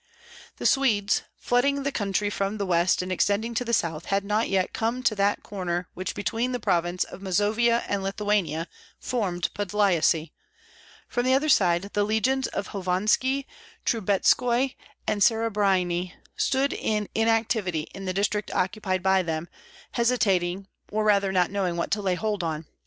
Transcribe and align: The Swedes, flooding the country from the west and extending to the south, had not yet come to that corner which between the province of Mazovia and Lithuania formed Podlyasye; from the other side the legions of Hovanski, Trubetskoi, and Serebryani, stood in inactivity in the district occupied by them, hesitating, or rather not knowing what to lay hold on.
The 0.57 0.65
Swedes, 0.65 1.21
flooding 1.37 1.83
the 1.83 1.91
country 1.91 2.31
from 2.31 2.57
the 2.57 2.65
west 2.65 3.03
and 3.03 3.11
extending 3.11 3.53
to 3.53 3.63
the 3.63 3.71
south, 3.71 4.05
had 4.05 4.25
not 4.25 4.49
yet 4.49 4.73
come 4.73 5.03
to 5.03 5.13
that 5.13 5.43
corner 5.43 5.89
which 5.93 6.15
between 6.15 6.53
the 6.53 6.59
province 6.59 7.03
of 7.03 7.21
Mazovia 7.21 7.83
and 7.87 8.01
Lithuania 8.01 8.67
formed 8.99 9.51
Podlyasye; 9.53 10.31
from 11.07 11.23
the 11.23 11.35
other 11.35 11.49
side 11.49 11.91
the 11.93 12.03
legions 12.03 12.47
of 12.47 12.69
Hovanski, 12.69 13.45
Trubetskoi, 13.85 14.75
and 15.05 15.21
Serebryani, 15.21 16.15
stood 16.35 16.73
in 16.73 17.07
inactivity 17.13 17.81
in 17.93 18.05
the 18.05 18.13
district 18.13 18.49
occupied 18.55 19.03
by 19.03 19.21
them, 19.21 19.47
hesitating, 19.91 20.65
or 20.91 21.03
rather 21.03 21.31
not 21.31 21.51
knowing 21.51 21.77
what 21.77 21.91
to 21.91 22.01
lay 22.01 22.15
hold 22.15 22.43
on. 22.43 22.65